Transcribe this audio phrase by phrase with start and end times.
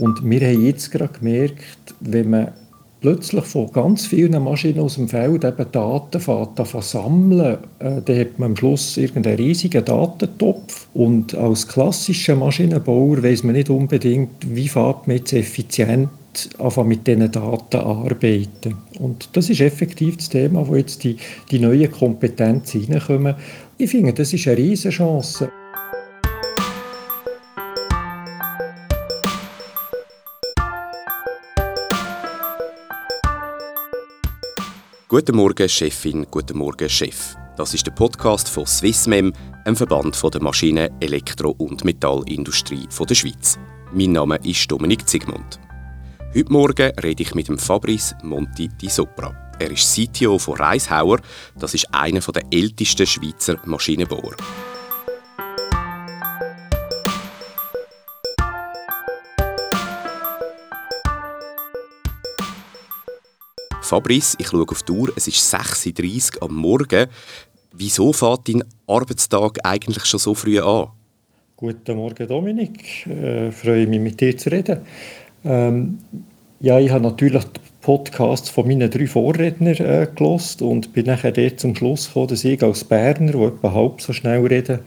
[0.00, 2.52] Und wir haben jetzt gerade gemerkt, wenn man
[3.02, 8.38] plötzlich von ganz vielen Maschinen aus dem Feld eben Daten fährt, sammeln, äh, dann hat
[8.38, 10.86] man am Schluss irgendeinen riesigen Datentopf.
[10.94, 16.08] Und als klassischer Maschinenbauer weiß man nicht unbedingt, wie fährt man jetzt effizient
[16.58, 18.76] einfach mit diesen Daten arbeiten.
[18.98, 21.16] Und das ist effektiv das Thema, wo jetzt die,
[21.50, 23.34] die neuen Kompetenzen reinkommen.
[23.76, 25.50] Ich finde, das ist eine Riesenchance.
[35.12, 37.36] Guten Morgen, Chefin, guten Morgen, Chef.
[37.58, 39.30] Das ist der Podcast von Swissmem,
[39.66, 43.58] einem Verband der Maschinen-, Elektro- und Metallindustrie der Schweiz.
[43.92, 45.60] Mein Name ist Dominik Zigmund.
[46.34, 49.52] Heute Morgen rede ich mit dem Fabrice Monti di Sopra.
[49.58, 51.20] Er ist CTO von Reishauer.
[51.58, 54.34] Das ist einer der ältesten Schweizer Maschinenbauer.
[63.92, 67.08] Fabrice, ich schaue auf die Uhr, es ist 6.30 Uhr am Morgen.
[67.74, 70.88] Wieso fängt dein Arbeitstag eigentlich schon so früh an?
[71.58, 72.80] Guten Morgen, Dominik.
[72.80, 74.78] Ich äh, freue mich, mit dir zu reden.
[75.44, 75.98] Ähm,
[76.60, 77.44] ja, ich habe natürlich
[77.82, 82.44] Podcasts von meinen drei Vorrednern äh, gelost und bin nachher dort zum Schluss gekommen, dass
[82.44, 84.78] ich als Berner, der etwa halb so schnell reden,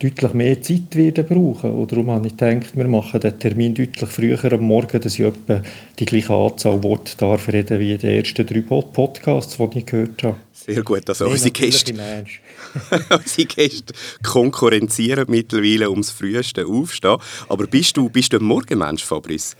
[0.00, 1.70] deutlich mehr Zeit werde brauchen.
[1.70, 5.24] Und darum habe ich gedacht, wir machen den Termin deutlich früher am Morgen, dass ich
[5.24, 5.62] etwa
[5.98, 10.22] die gleiche Anzahl Worte darf reden wie in den ersten drei Podcasts, die ich gehört
[10.24, 10.36] habe.
[10.52, 11.94] Sehr gut, also nee, unsere Gäste,
[13.10, 17.16] unsere Gäste konkurrenzieren mittlerweile ums früheste Aufstehen.
[17.48, 19.56] Aber bist du, bist du ein Morgenmensch, Fabrice?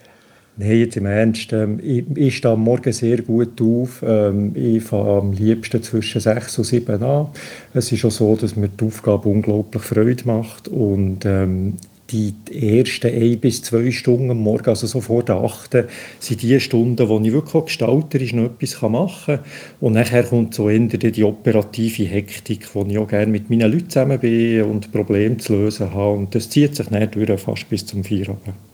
[0.56, 1.52] Nein, jetzt im Ernst.
[1.52, 4.04] Ähm, ich, ich stehe am Morgen sehr gut auf.
[4.06, 7.28] Ähm, ich fange am liebsten zwischen sechs und sieben an.
[7.72, 10.68] Es ist auch so, dass mir die Aufgabe unglaublich Freude macht.
[10.68, 11.76] Und ähm,
[12.10, 15.84] die ersten ein bis zwei Stunden am Morgen, also so vor der achten,
[16.18, 19.44] sind die Stunden, wo ich wirklich gestalterisch noch etwas machen kann.
[19.80, 23.88] Und nachher kommt so eher die operative Hektik, wo ich auch gerne mit meinen Leuten
[23.88, 26.18] zusammen bin und Probleme zu lösen habe.
[26.18, 28.69] Und das zieht sich nicht durch, fast bis zum Feierabend.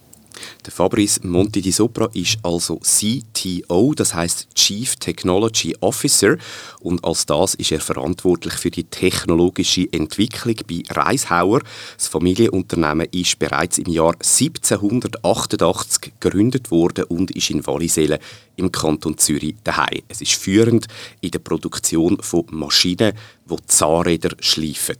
[0.66, 6.38] Der Fabrice Monti di Sopra ist also CTO, das heißt Chief Technology Officer
[6.80, 11.60] und als das ist er verantwortlich für die technologische Entwicklung bei Reishauer.
[11.96, 18.18] Das Familienunternehmen ist bereits im Jahr 1788 gegründet worden und ist in Wallisellen
[18.56, 20.02] im Kanton Zürich daheim.
[20.08, 20.88] Es ist führend
[21.20, 23.12] in der Produktion von Maschinen,
[23.48, 24.96] die Zahnräder schleifen.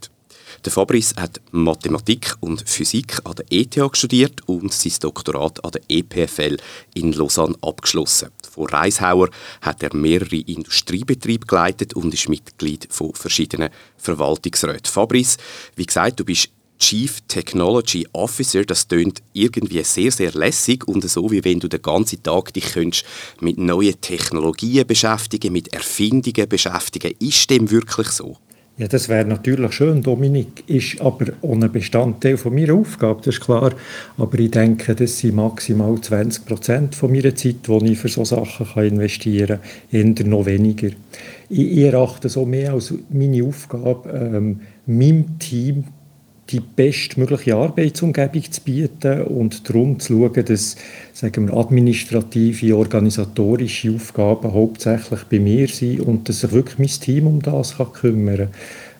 [0.65, 5.81] Der Fabrice hat Mathematik und Physik an der ETH studiert und sein Doktorat an der
[5.89, 6.57] EPFL
[6.93, 8.29] in Lausanne abgeschlossen.
[8.49, 9.29] Vor Reishauer
[9.61, 14.91] hat er mehrere Industriebetriebe geleitet und ist Mitglied von verschiedenen Verwaltungsräten.
[14.91, 15.37] Fabrice,
[15.75, 16.49] wie gesagt, du bist
[16.79, 21.81] Chief Technology Officer, das tönt irgendwie sehr, sehr lässig und so, wie wenn du den
[21.81, 23.05] ganzen Tag dich könntest
[23.41, 27.15] mit neuen Technologien beschäftigen, mit Erfindungen beschäftigen.
[27.19, 28.37] Ist dem wirklich so?
[28.79, 33.41] Ja, das wäre natürlich schön, Dominik, ist aber ohne Bestandteil von meiner Aufgabe, das ist
[33.41, 33.73] klar.
[34.17, 38.35] Aber ich denke, das sind maximal 20 Prozent von meiner Zeit, die ich für solche
[38.35, 39.59] Sachen investieren
[39.91, 40.89] kann, eher noch weniger.
[41.49, 45.85] Ich, erachte auch mehr als meine Aufgabe, ähm, meinem Team
[46.49, 50.75] die bestmögliche Arbeitsumgebung zu bieten und darum zu schauen, dass
[51.13, 57.27] sagen wir, administrative, organisatorische Aufgaben hauptsächlich bei mir sind und dass sich wirklich mein Team
[57.27, 58.49] um das kann kümmern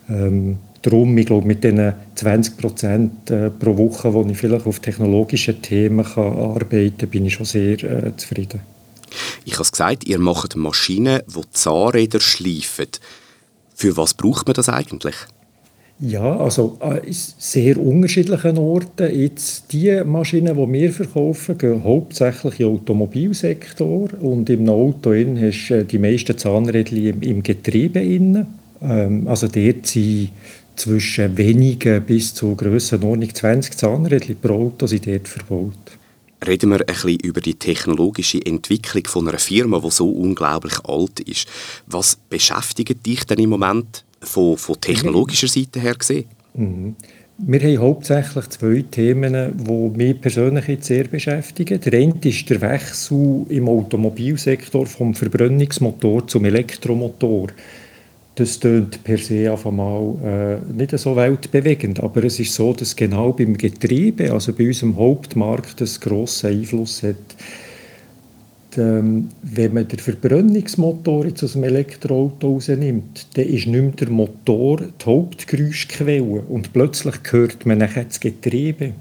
[0.07, 0.28] kann.
[0.28, 4.80] Ähm, darum, ich glaube, mit diesen 20 Prozent äh, pro Woche, wo ich vielleicht auf
[4.80, 8.62] technologischen Themen kann arbeiten kann, bin ich schon sehr äh, zufrieden.
[9.46, 12.88] Ich habe es gesagt, ihr macht Maschinen, die Zahnräder schleifen.
[13.74, 15.16] Für was braucht man das eigentlich?
[16.00, 19.19] Ja, also an äh, sehr unterschiedlichen Orten.
[19.19, 25.74] Jetzt die Maschinen, die wir verkaufen, gehen hauptsächlich im Automobilsektor und im Auto hast du
[25.74, 28.00] äh, die meisten Zahnräder im, Getriebe.
[28.00, 30.30] Ähm, also dort sind
[30.75, 35.98] zwischen wenigen bis zu Grössenordnung 20 Zahnräder pro Auto sind dort verbaut.
[36.45, 41.19] Reden wir ein bisschen über die technologische Entwicklung von einer Firma, die so unglaublich alt
[41.22, 41.48] ist.
[41.88, 46.25] Was beschäftigt dich denn im Moment von, von technologischer Seite her gesehen?
[46.54, 46.96] Mhm.
[47.40, 51.80] Wir haben hauptsächlich zwei Themen, die mich persönlich jetzt sehr beschäftigen.
[51.80, 57.50] Der eine ist der Wechsel im Automobilsektor vom Verbrennungsmotor zum Elektromotor.
[58.34, 62.96] Das klingt per se einfach mal äh, nicht so weltbewegend, aber es ist so, dass
[62.96, 67.16] genau beim Getriebe, also bei unserem Hauptmarkt, das grossen Einfluss hat
[68.75, 74.10] ähm, wenn man den Verbrennungsmotor jetzt aus dem Elektroauto rausnimmt, dann ist nicht mehr der
[74.10, 78.94] Motor die Hauptgeräuschquelle und plötzlich hört man nachher das Getriebe.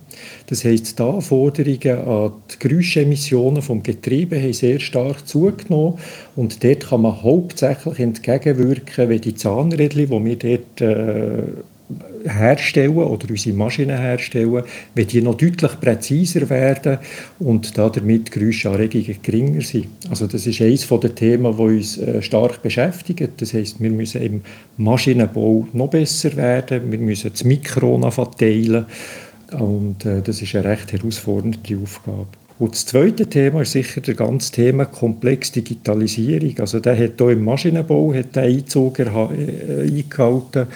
[0.46, 5.98] Das heisst, die Anforderungen an die Geräuschemissionen vom Getriebe haben sehr stark zugenommen
[6.36, 11.42] und dort kann man hauptsächlich entgegenwirken, wenn die Zahnräder, die wir dort äh,
[12.28, 14.62] herstellen oder unsere Maschinen herstellen,
[14.94, 16.98] wenn die noch deutlich präziser werden
[17.38, 19.88] und damit Geräuschanregungen geringer sind.
[20.10, 23.30] Also das ist eines der Themen, die uns äh, stark beschäftigt.
[23.38, 24.42] Das heißt, wir müssen im
[24.76, 28.86] Maschinenbau noch besser werden, wir müssen das Mikron verteilen
[29.52, 32.26] und äh, das ist eine recht herausfordernde Aufgabe.
[32.58, 36.58] Und das zweite Thema ist sicher das ganze Thema komplex Digitalisierung.
[36.58, 40.66] Also der hat hier im Maschinenbau hat Einzug äh, eingehalten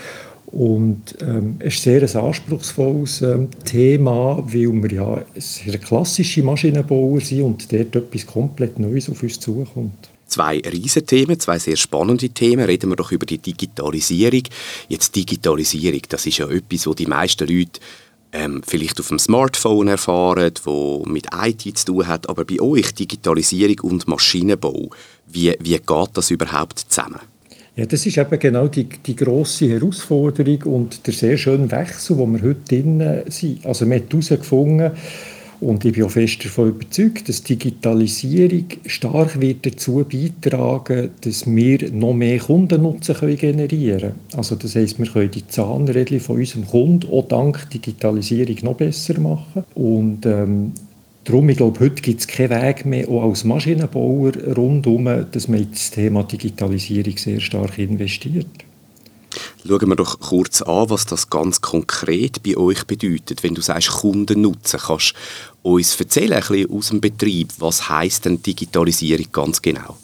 [0.52, 7.20] und ähm, es ist sehr ein anspruchsvolles ähm, Thema, weil wir ja sehr klassische Maschinenbauer
[7.20, 10.10] sind und dort etwas komplett Neues auf uns zukommt.
[10.26, 12.64] Zwei Riesenthemen, zwei sehr spannende Themen.
[12.64, 14.42] Reden wir doch über die Digitalisierung.
[14.88, 17.80] Jetzt Digitalisierung, das ist ja etwas, wo die meisten Leute
[18.32, 22.28] ähm, vielleicht auf dem Smartphone erfahren, wo mit IT zu tun hat.
[22.28, 24.90] Aber bei euch Digitalisierung und Maschinenbau,
[25.26, 27.20] wie, wie geht das überhaupt zusammen?
[27.80, 32.26] Ja, das ist eben genau die, die grosse Herausforderung und der sehr schöne Wechsel, wo
[32.26, 33.64] wir heute drin sind.
[33.64, 34.90] Also man hat herausgefunden,
[35.62, 41.90] und ich bin auch fest davon überzeugt, dass Digitalisierung stark wird dazu beitragen, dass wir
[41.90, 44.14] noch mehr Kundennutzen generieren können.
[44.36, 49.18] Also das heisst, wir können die Zahnräder von unserem Kunden auch dank Digitalisierung noch besser
[49.18, 49.64] machen.
[49.74, 50.72] Und ähm,
[51.24, 55.60] Darum, ich glaube, heute gibt es keinen Weg mehr, auch als Maschinenbauer rundum, dass man
[55.60, 58.46] in das Thema Digitalisierung sehr stark investiert.
[59.64, 63.42] Schauen wir doch kurz an, was das ganz konkret bei euch bedeutet.
[63.42, 65.12] Wenn du sagst Kunden nutzen, kannst
[65.62, 69.98] du uns erzählen, ein bisschen aus dem Betrieb, was heißt denn Digitalisierung ganz genau?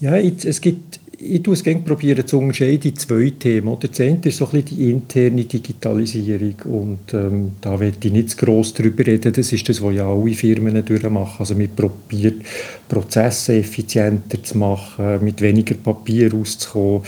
[0.00, 3.76] Ja, es gibt ich tue es gerne probieren zu unterscheiden in zwei Themen.
[3.78, 8.30] Das eine ist so ein bisschen die interne Digitalisierung und ähm, da werde ich nicht
[8.30, 9.32] zu gross darüber reden.
[9.32, 11.36] Das ist das, was ja alle Firmen durchmachen.
[11.38, 12.42] Also man probiert
[12.88, 17.02] Prozesse effizienter zu machen, mit weniger Papier auszukommen.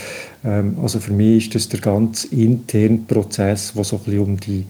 [0.45, 4.39] Ähm, also für mich ist das der ganz interne Prozess, der so ein bisschen um
[4.39, 4.65] die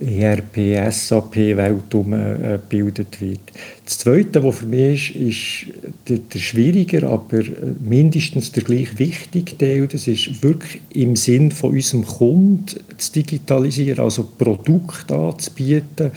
[0.00, 3.40] ERP, SAP-Welt gebildet wird.
[3.84, 5.36] Das Zweite, was für mich ist,
[5.68, 5.74] ist
[6.08, 7.42] der, der schwieriger, aber
[7.80, 12.66] mindestens der gleich wichtige Teil, das ist wirklich im Sinn von unserem Kunden
[12.98, 16.10] zu digitalisieren, also Produkte anzubieten,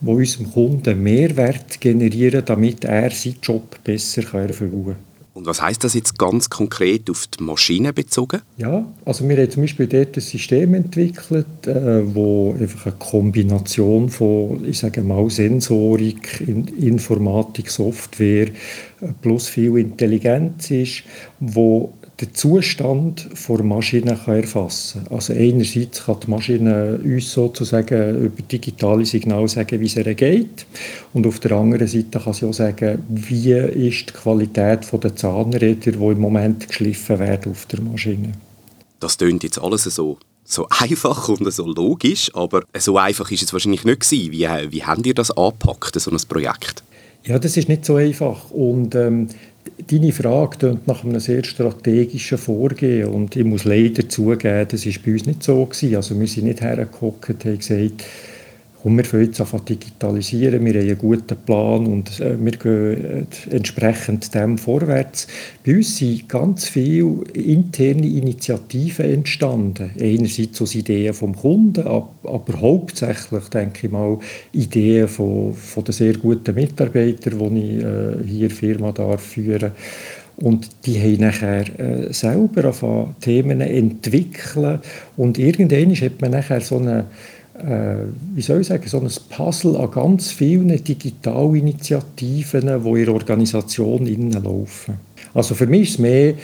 [0.00, 5.11] die unserem Kunden Mehrwert generieren, damit er seinen Job besser erfüllen kann.
[5.34, 8.42] Und was heißt das jetzt ganz konkret auf die Maschine bezogen?
[8.58, 14.10] Ja, also wir haben zum Beispiel dort ein System entwickelt, äh, wo einfach eine Kombination
[14.10, 16.44] von, ich sage mal, Sensorik,
[16.78, 18.52] Informatik, Software äh,
[19.22, 21.04] plus viel Intelligenz ist,
[21.40, 25.16] wo den Zustand der Maschine kann erfassen kann.
[25.16, 30.66] Also einerseits kann die Maschine uns sozusagen über digitale Signale sagen, wie es ihr geht.
[31.12, 35.92] Und auf der anderen Seite kann sie auch sagen, wie ist die Qualität der Zahnräder,
[35.92, 38.32] die im Moment geschliffen werden auf der Maschine.
[39.00, 43.52] Das klingt jetzt alles so so einfach und so logisch, aber so einfach ist es
[43.52, 44.32] wahrscheinlich nicht gewesen.
[44.32, 46.82] Wie, wie habt ihr das angepackt, so ein Projekt?
[47.24, 49.28] Ja, das ist nicht so einfach und ähm,
[49.90, 54.92] Deine Frage klingt nach einem sehr strategischen Vorgehen und ich muss leider zugeben, das war
[55.04, 55.64] bei uns nicht so.
[55.66, 55.96] Gewesen.
[55.96, 58.04] Also wir sind nicht hergeguckt und haben gesagt,
[58.82, 63.26] komm, wir fangen jetzt an digitalisieren, wir haben einen guten Plan und äh, wir gehen
[63.50, 65.28] äh, entsprechend dem vorwärts.
[65.64, 69.90] Bei uns sind ganz viele interne Initiativen entstanden.
[70.00, 74.18] Einerseits aus Ideen vom Kunden, aber hauptsächlich, denke ich mal,
[74.52, 79.72] Ideen von, von den sehr guten Mitarbeitern, die ich äh, hier Firma darf führen
[80.36, 84.80] und die haben nachher äh, selber Themen entwickeln
[85.16, 87.04] und irgendwann hat man nachher so eine
[88.34, 94.06] wie soll ich sagen, so ein Puzzle an ganz vielen Digitalinitiativen, die in der Organisation
[94.32, 94.94] laufen.
[95.34, 96.34] Also für mich ist es mehr, äh,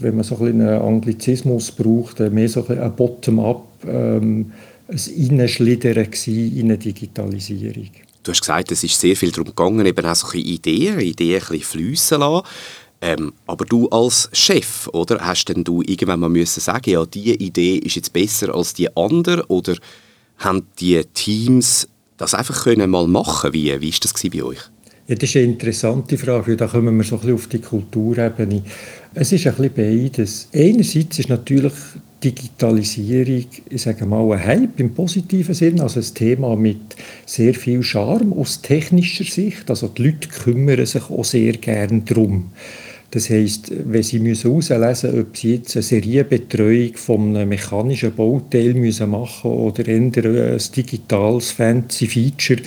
[0.00, 4.52] wenn man so ein einen Anglizismus braucht, äh, mehr so ein Bottom-up, ähm,
[4.88, 7.90] ein Hineinschlittern in eine Digitalisierung.
[8.22, 11.48] Du hast gesagt, es ist sehr viel darum gegangen, eben auch solche Ideen, Ideen ein
[11.48, 12.46] bisschen fliessen lassen.
[13.00, 17.34] Ähm, aber du als Chef, oder, hast denn du irgendwann mal müssen sagen, ja, diese
[17.34, 19.76] Idee ist jetzt besser als die andere, oder
[20.38, 24.58] haben die Teams das einfach können mal machen Wie war das bei euch?
[25.06, 28.62] Ja, das ist eine interessante Frage, da kommen wir so ein bisschen auf die Kulturebene.
[29.12, 30.48] Es ist ein bisschen beides.
[30.54, 31.74] Einerseits ist natürlich
[32.24, 37.82] Digitalisierung, ich sage mal, ein Hype im positiven Sinn, also ein Thema mit sehr viel
[37.82, 39.68] Charme aus technischer Sicht.
[39.68, 42.52] Also die Leute kümmern sich auch sehr gerne darum.
[43.10, 48.74] Das heisst, wenn Sie müssen auslesen ob Sie jetzt eine Serienbetreuung von einem mechanischen Bauteil
[48.74, 52.62] müssen machen oder ein digitales fancy Feature,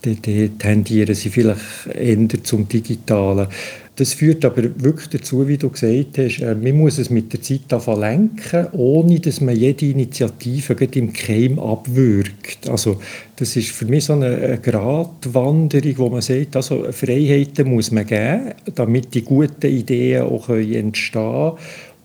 [0.00, 1.60] dann, tendieren Sie vielleicht
[1.94, 3.48] eher zum Digitalen.
[3.96, 7.42] Das führt aber wirklich dazu, wie du gesagt hast, äh, man muss es mit der
[7.42, 12.68] Zeit lenken, ohne dass man jede Initiative im Keim abwürgt.
[12.70, 13.00] Also
[13.36, 18.52] das ist für mich so eine, Gratwanderung, wo man sagt, also Freiheiten muss man geben,
[18.74, 21.56] damit die guten Ideen auch entstehen können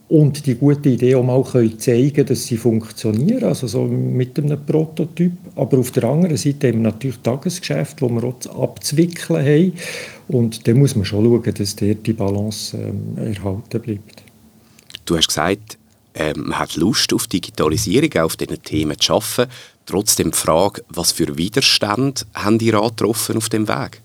[0.10, 4.64] und die gute Idee auch mal können zeigen dass sie funktionieren, also so mit einem
[4.66, 5.34] Prototyp.
[5.56, 9.74] Aber auf der anderen Seite haben wir natürlich Tagesgeschäft, wo wir auch abzuwickeln haben.
[10.30, 14.24] Und da muss man schon schauen, dass dort die Balance ähm, erhalten bleibt.
[15.06, 15.78] Du hast gesagt,
[16.16, 19.52] ähm, man hat Lust auf Digitalisierung, auf diesen Themen zu arbeiten.
[19.86, 24.02] Trotzdem die Frage, was für Widerstand haben die angetroffen auf dem Weg?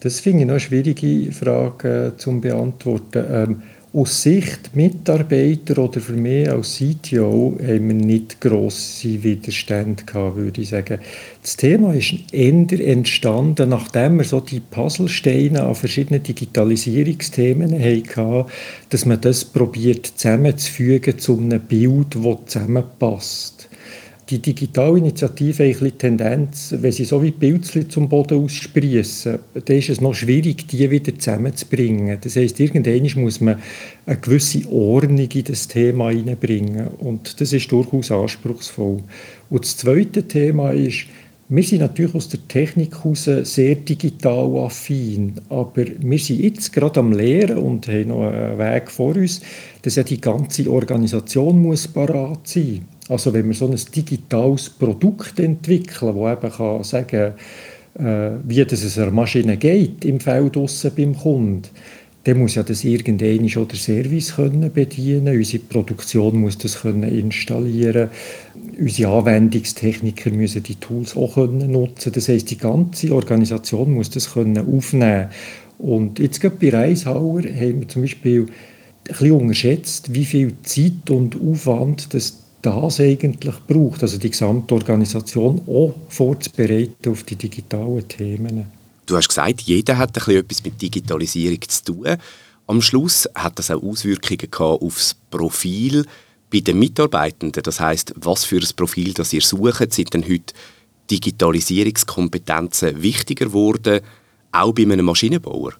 [0.00, 3.24] Das finde ich noch eine schwierige Frage äh, zu beantworten.
[3.30, 10.36] Ähm, aus Sicht Mitarbeiter oder für mich als CTO haben wir nicht grosse Widerstände gehabt,
[10.36, 11.00] würde ich sagen.
[11.42, 18.44] Das Thema ist eher entstanden, nachdem wir so die Puzzlesteine an verschiedenen Digitalisierungsthemen hatten,
[18.90, 23.69] dass man das probiert zusammenzufügen zu einem Bild, das zusammenpasst
[24.30, 29.88] die Digitalinitiative hat eine Tendenz, wenn sie so wie Pilzchen zum Boden aussprießen, dann ist
[29.88, 32.16] es noch schwierig, die wieder zusammenzubringen.
[32.20, 33.60] Das heisst, irgendwann muss man
[34.06, 36.88] eine gewisse Ordnung in das Thema hineinbringen.
[36.98, 39.02] Und das ist durchaus anspruchsvoll.
[39.50, 41.06] Und das zweite Thema ist,
[41.48, 47.00] wir sind natürlich aus der Technik heraus sehr digital affin, aber wir sind jetzt gerade
[47.00, 49.40] am Lehren und haben noch einen Weg vor uns,
[49.82, 55.40] dass ja die ganze Organisation muss parat sein also wenn wir so ein digitales Produkt
[55.40, 57.34] entwickeln, wo eben kann sagen
[57.98, 61.62] äh, wie das es einer Maschine geht im Feld draussen beim Kunden,
[62.24, 65.36] dann muss ja das irgendein schon der Service können bedienen.
[65.36, 68.10] Unsere Produktion muss das können installieren.
[68.78, 72.12] Unsere Anwendungstechniker müssen die Tools auch können nutzen.
[72.12, 75.28] Das heißt, die ganze Organisation muss das können aufnehmen.
[75.78, 78.48] Und jetzt gerade bei Reishauer haben wir zum Beispiel ein
[79.06, 85.60] bisschen unterschätzt, wie viel Zeit und Aufwand das das eigentlich braucht, also die gesamte Organisation
[85.66, 88.66] auch vorzubereiten auf die digitalen Themen.
[89.06, 92.16] Du hast gesagt, jeder hat etwas mit Digitalisierung zu tun.
[92.66, 96.04] Am Schluss hat das auch Auswirkungen auf das Profil
[96.52, 97.62] bei den Mitarbeitenden.
[97.62, 100.54] Das heißt, was für ein Profil das ihr sucht, sind denn heute
[101.10, 104.00] Digitalisierungskompetenzen wichtiger geworden,
[104.52, 105.72] auch bei einem Maschinenbauer?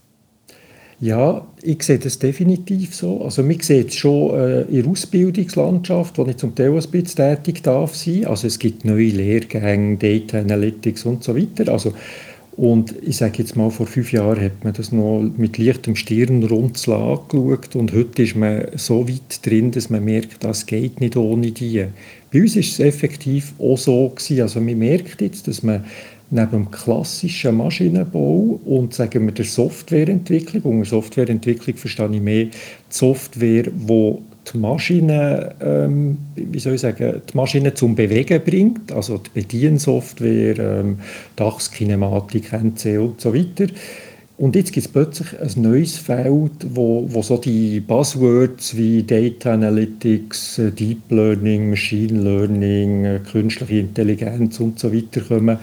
[1.03, 3.25] Ja, ich sehe das definitiv so.
[3.25, 7.17] Also man sieht es schon äh, in der Ausbildungslandschaft, wo ich zum Teil ein bisschen
[7.17, 8.27] tätig darf sein.
[8.27, 11.73] Also es gibt neue Lehrgänge, Data Analytics und so weiter.
[11.73, 11.95] Also,
[12.53, 16.93] und ich sage jetzt mal, vor fünf Jahren hat man das noch mit leichtem Stirnrunzel
[16.93, 21.53] angeschaut und heute ist man so weit drin, dass man merkt, das geht nicht ohne
[21.53, 21.87] die.
[22.31, 24.43] Bei uns ist es effektiv auch so gewesen.
[24.43, 25.85] Also man merkt jetzt, dass man
[26.31, 32.51] neben dem klassischen Maschinenbau und sagen wir der Softwareentwicklung, unter Softwareentwicklung verstehe ich mehr die
[32.89, 34.23] Software, wo
[34.53, 40.59] die Maschine, ähm, wie soll ich sagen, die Maschine zum Bewegen bringt, also die Bediensoftware,
[40.59, 40.99] ähm,
[41.37, 43.67] Dachskinematik, NC und so weiter.
[44.39, 49.53] Und jetzt gibt es plötzlich ein neues Feld, wo, wo so die Buzzwords wie Data
[49.53, 55.59] Analytics, äh, Deep Learning, Machine Learning, äh, künstliche Intelligenz und so weiter kommen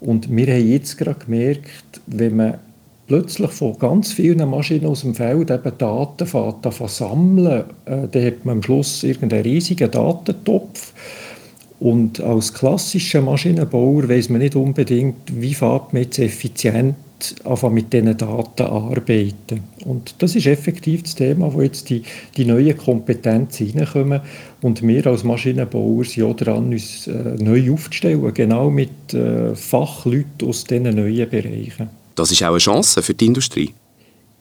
[0.00, 2.58] und wir haben jetzt gerade gemerkt, wenn man
[3.06, 8.44] plötzlich von ganz vielen Maschinen aus dem Feld eben Daten fährt, sammeln, äh, dann hat
[8.44, 10.92] man am Schluss irgendeinen riesigen Datentopf.
[11.80, 16.96] Und als klassischer Maschinenbauer weiß man nicht unbedingt, wie fährt man jetzt effizient
[17.44, 19.60] einfach mit diesen Daten arbeiten.
[19.84, 22.02] Und das ist effektiv das Thema, wo jetzt die,
[22.36, 24.20] die neuen Kompetenzen hineinkommen.
[24.62, 30.48] Und wir als Maschinenbauer sind auch dran, uns äh, neu aufzustellen, genau mit äh, Fachleuten
[30.48, 31.88] aus diesen neuen Bereichen.
[32.14, 33.70] Das ist auch eine Chance für die Industrie.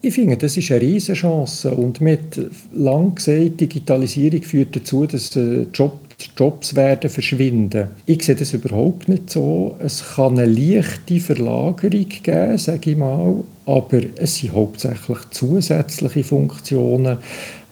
[0.01, 1.71] Ich finde, das ist eine Riesenchance.
[1.71, 2.39] Und mit
[2.73, 7.89] lang gesagt, Digitalisierung führt dazu, dass äh, Job Jobs werden verschwinden.
[8.05, 9.75] Ich sehe das überhaupt nicht so.
[9.79, 17.17] Es kann eine leichte Verlagerung geben, sage ich mal, aber es sind hauptsächlich zusätzliche Funktionen,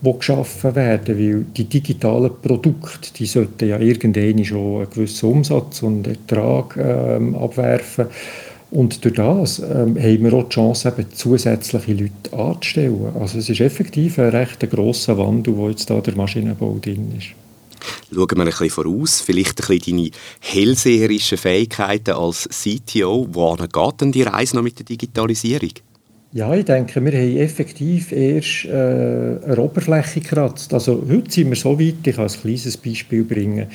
[0.02, 5.82] die geschaffen werden, weil die digitalen Produkte, die sollten ja irgendwann schon einen gewissen Umsatz
[5.82, 8.06] und Ertrag ähm, abwerfen.
[8.72, 13.12] Und durch das ähm, haben wir auch die Chance, eben zusätzliche Leute anzustellen.
[13.20, 17.45] Also es ist effektiv ein recht grosser Wandel, der jetzt da der Maschinenbau drin ist.
[18.14, 20.10] Schauen wir ein bisschen voraus, vielleicht ein bisschen deine
[20.40, 23.28] hellseherischen Fähigkeiten als CTO.
[23.32, 25.72] Wohin geht denn die Reise noch mit der Digitalisierung?
[26.32, 30.74] Ja, ich denke, wir haben effektiv erst äh, eine Oberfläche gekratzt.
[30.74, 33.68] Also heute sind wir so weit, ich kann ein kleines Beispiel bringen.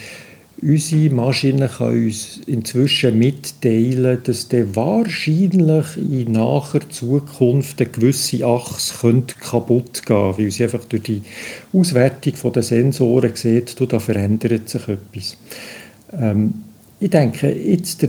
[0.62, 8.94] Unsere Maschinen können uns inzwischen mitteilen, dass der wahrscheinlich in naher Zukunft eine gewisse Achse
[9.40, 11.22] kaputt gehen könnte, weil sie einfach durch die
[11.72, 15.38] Auswertung der Sensoren sieht, da verändert sich etwas.
[16.12, 16.52] Ähm,
[16.98, 18.08] ich denke, jetzt, äh,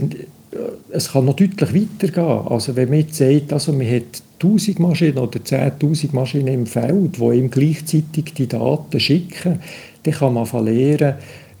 [0.90, 2.46] es kann noch deutlich weitergehen.
[2.48, 7.16] Also wenn man jetzt sagt, also man hat 1000 Maschinen oder 10.000 Maschinen im Feld,
[7.16, 9.60] die ihm gleichzeitig die Daten schicken,
[10.02, 11.14] dann kann man verlieren,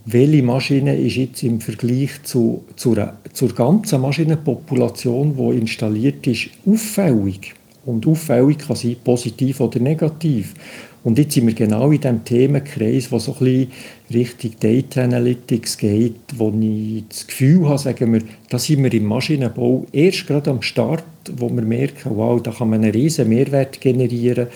[0.04, 7.54] welche Maschine ist jetzt im Vergleich zu, zur, zur ganzen Maschinenpopulation, die installiert ist, auffällig.
[7.84, 10.54] Und auffällig kann sein positiv oder negativ.
[11.04, 13.72] Und jetzt sind wir genau in dem Themenkreis, wo so ein bisschen
[14.14, 19.06] Richtung Data Analytics geht, wo ich das Gefühl habe, sagen wir, da sind wir im
[19.06, 21.04] Maschinenbau erst gerade am Start,
[21.36, 24.46] wo wir merken, wow, da kann man einen riesen Mehrwert generieren.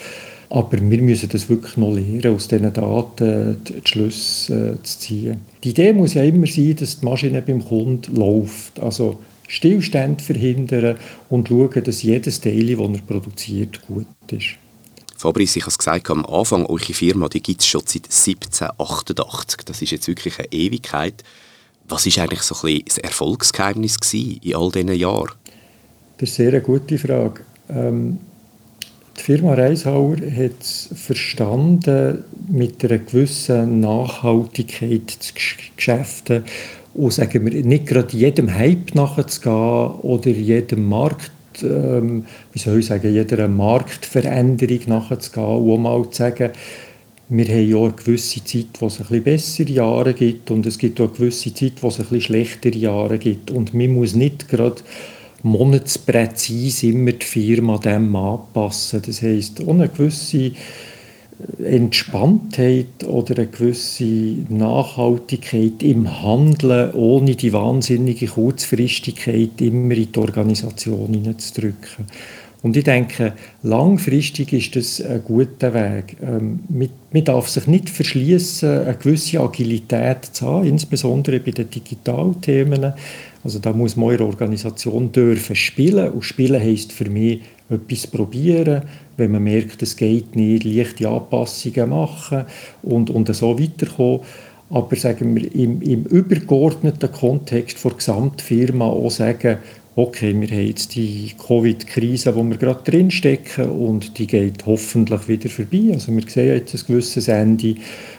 [0.49, 5.41] Aber wir müssen das wirklich noch lernen, aus diesen Daten die Schlüsse äh, zu ziehen.
[5.65, 8.79] Die Idee muss ja immer sein, dass die Maschine beim Kunden läuft.
[8.81, 10.97] Also Stillstand verhindern
[11.29, 14.57] und schauen, dass jedes Teil, das er produziert, gut ist.
[15.17, 19.65] Fabrice, ich habe es gesagt, am Anfang, eure Firma gibt es schon seit 1788.
[19.65, 21.25] Das ist jetzt wirklich eine Ewigkeit.
[21.89, 25.31] Was war eigentlich so ein bisschen das Erfolgsgeheimnis in all diesen Jahren?
[26.19, 27.43] Das ist eine sehr gute Frage.
[27.69, 28.19] Ähm,
[29.19, 35.33] die Firma Reishauer hat es verstanden, mit einer gewissen Nachhaltigkeit zu
[35.77, 36.45] geschäften
[36.95, 41.31] und sagen wir, nicht gerade jedem Hype nachzugehen oder jedem Markt,
[41.63, 46.53] ähm, wie soll ich sagen, jeder Marktveränderung nachzugehen und mal zu sagen,
[47.29, 50.79] wir haben ja eine gewisse Zeit, wo es ein bisschen bessere Jahre gibt und es
[50.79, 53.51] gibt auch eine gewisse Zeit, wo es ein bisschen schlechtere Jahre gibt.
[53.51, 54.77] Und man muss nicht gerade
[55.43, 59.03] monatspräzise immer die Firma dem anpassen.
[59.05, 60.53] Das heisst, ohne gewisse
[61.63, 64.05] Entspanntheit oder eine gewisse
[64.49, 72.07] Nachhaltigkeit im Handeln, ohne die wahnsinnige Kurzfristigkeit immer in die Organisation hineinzudrücken.
[72.67, 73.33] Und ich denke,
[73.63, 76.17] langfristig ist das ein guter Weg.
[76.21, 82.95] Ähm, man darf sich nicht verschließen, eine gewisse Agilität zu haben, insbesondere bei den Digitalthemen.
[83.45, 86.11] Also da muss man eure Organisation dürfen spielen.
[86.11, 88.83] Und spielen heisst für mich etwas probieren,
[89.17, 92.47] wenn man merkt, es geht nicht, leichte Anpassungen machen
[92.83, 94.23] und, und so weiterkommen.
[94.71, 99.59] Aber sagen wir, im, im übergeordneten Kontext der Gesamtfirma auch sagen,
[99.97, 105.49] okay, wir haben jetzt die Covid-Krise, wo wir gerade drinstecken und die geht hoffentlich wieder
[105.49, 105.91] vorbei.
[105.95, 107.77] Also wir sehen jetzt ein gewisses Ende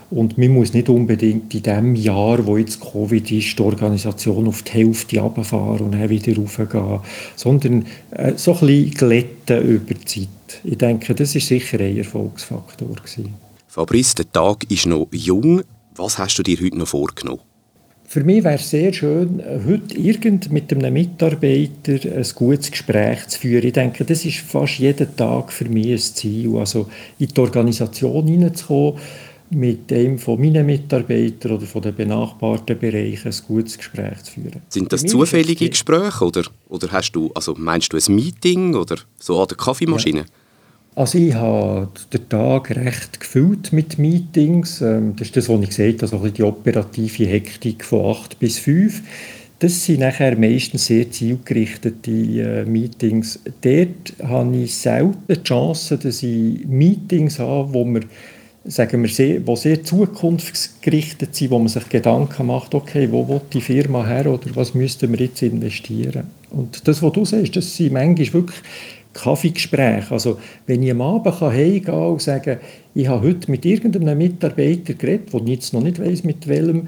[0.09, 4.63] und man muss nicht unbedingt in dem Jahr, wo jetzt Covid ist, die Organisation auf
[4.63, 6.99] die Hälfte runterfahren und dann wieder raufgehen,
[7.35, 10.61] sondern äh, so ein bisschen glätten über die Zeit.
[10.63, 13.35] Ich denke, das ist sicher ein Erfolgsfaktor gewesen.
[13.67, 15.61] Fabrice, der Tag ist noch jung.
[15.95, 17.46] Was hast du dir heute noch vorgenommen?
[18.09, 23.39] Für mich wäre es sehr schön, heute irgend mit einem Mitarbeiter ein gutes Gespräch zu
[23.39, 23.65] führen.
[23.65, 26.55] Ich denke, das ist fast jeden Tag für mich ein Ziel.
[26.55, 26.87] Also
[27.19, 28.93] in die Organisation hineinzukommen,
[29.49, 34.61] mit einem von meinen Mitarbeitern oder von den benachbarten Bereichen ein gutes Gespräch zu führen.
[34.69, 39.41] Sind das zufällige Gespräche oder, oder hast du, also meinst du ein Meeting oder so
[39.41, 40.19] an der Kaffeemaschine?
[40.19, 40.25] Ja.
[40.97, 44.81] Also ich habe den Tag recht gefüllt mit Meetings.
[44.81, 49.03] Ähm, das ist das, was ich habe, also die operative Hektik von 8 bis 5.
[49.59, 53.39] Das sind nachher meistens sehr zielgerichtete äh, Meetings.
[53.61, 58.01] Dort habe ich selten die Chance, dass ich Meetings habe, wo wir
[58.65, 63.41] sagen wir, sehr, die sehr zukunftsgerichtet sind, wo man sich Gedanken macht, okay, wo will
[63.53, 66.23] die Firma her oder was müssten wir jetzt investieren.
[66.49, 68.57] Und das, was du sagst, das sind manchmal wirklich
[69.17, 70.11] Kaffeegespräche.
[70.11, 72.57] Also wenn ich am Abend kann und sagen,
[72.95, 76.87] ich habe heute mit irgendeinem Mitarbeiter geredet, der jetzt noch nicht weiß mit welchem,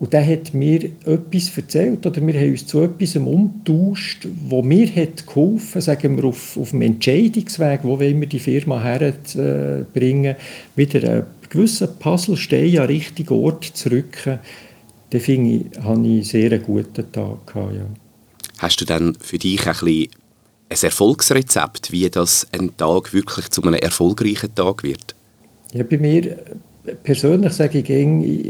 [0.00, 4.86] und der hat mir etwas erzählt oder wir haben uns zu etwas umgetauscht, wo mir
[4.94, 10.36] hat geholfen, sagen wir, auf, auf dem Entscheidungsweg, wo wollen wir die Firma herbringen,
[10.76, 14.38] wieder einen gewissen Puzzlestein an den richtigen Ort zu rücken.
[15.10, 17.86] Da finde ich, habe ich einen sehr guten Tag gehabt, ja.
[18.58, 20.08] Hast du dann für dich ein, bisschen
[20.70, 25.14] ein Erfolgsrezept, wie das ein Tag wirklich zu einem erfolgreichen Tag wird?
[25.72, 26.36] Ja, bei mir
[27.02, 28.40] persönlich sage ich, mein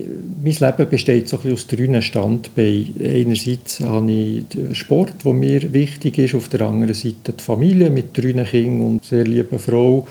[0.42, 2.94] Leben besteht so ein aus drei Standbeinen.
[3.02, 7.90] Einerseits habe ich den Sport, der mir wichtig ist, auf der anderen Seite die Familie
[7.90, 10.06] mit drei Kindern und sehr lieber Frau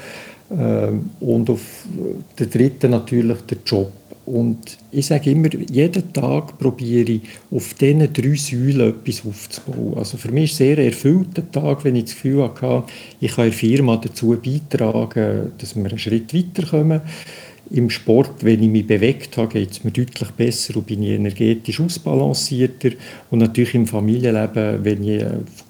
[0.51, 1.61] ähm, und auf
[2.37, 3.91] der dritten natürlich der Job.
[4.27, 9.93] Und ich sage immer, jeden Tag probiere ich auf diesen drei Säulen etwas aufzubauen.
[9.97, 12.83] Also für mich ist sehr erfüllter Tag, wenn ich das Gefühl habe,
[13.21, 16.99] ich kann der Firma dazu beitragen, dass wir einen Schritt weiterkommen.
[17.71, 21.11] Im Sport, wenn ich mich bewegt habe, geht es mir deutlich besser und bin ich
[21.11, 22.89] energetisch ausbalancierter.
[23.31, 25.23] Und natürlich im Familienleben, wenn ich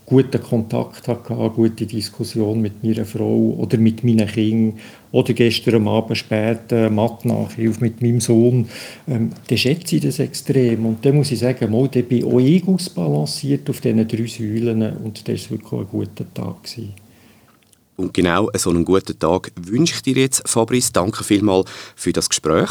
[0.07, 4.79] guten Kontakt hatte, eine gute Diskussion mit meiner Frau oder mit meinen Kindern
[5.11, 8.69] oder gestern Abend spät äh, Mathe-Nachhilfe mit meinem Sohn,
[9.07, 10.85] ähm, dann schätze ich das extrem.
[10.85, 14.97] Und dann muss ich sagen, mal, da bin auch ich ausbalanciert auf diesen drei Säulen
[14.97, 16.63] und das war wirklich ein guter Tag.
[16.63, 16.93] Gewesen.
[17.97, 20.93] Und genau so einen guten Tag wünsche ich dir jetzt, Fabrice.
[20.93, 22.69] Danke vielmals für das Gespräch.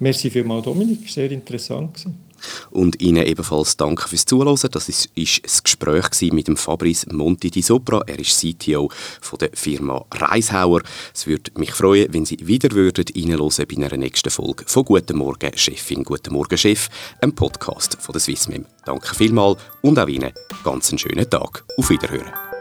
[0.00, 1.08] Merci vielmals, Dominik.
[1.08, 1.94] Sehr interessant.
[1.94, 2.23] Gewesen.
[2.70, 4.58] Und Ihnen ebenfalls danke fürs Zuhören.
[4.70, 5.10] Das ist,
[5.42, 8.02] das Gespräch mit dem Fabrice Monti di Sopra.
[8.06, 10.82] Er ist CTO von der Firma Reishauer.
[11.14, 15.16] Es würde mich freuen, wenn Sie wieder würden reinhören bei einer nächsten Folge von «Guten
[15.16, 16.88] Morgen, Chefin, Guten Morgen, Chef»,
[17.20, 18.66] einem Podcast von der Swissmem.
[18.84, 21.64] Danke vielmals und auch Ihnen ganz einen schönen Tag.
[21.76, 22.53] Auf Wiederhören.